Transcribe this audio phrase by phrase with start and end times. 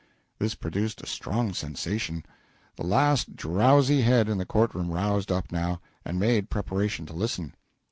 [0.39, 2.25] [This produced a strong sensation;
[2.75, 7.13] the last drowsy head in the court room roused up, now, and made preparation to
[7.13, 7.53] listen.